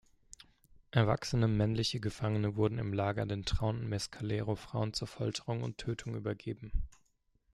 Erwachsene 0.89 1.47
männliche 1.47 1.99
Gefangene 1.99 2.55
wurden 2.55 2.79
im 2.79 2.91
Lager 2.91 3.27
den 3.27 3.45
trauernden 3.45 3.87
Mescalero-Frauen 3.87 4.93
zur 4.95 5.07
Folterung 5.07 5.61
und 5.61 5.77
Tötung 5.77 6.15
übergeben. 6.15 6.71